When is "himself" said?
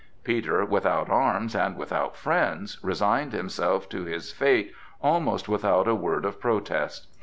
3.33-3.87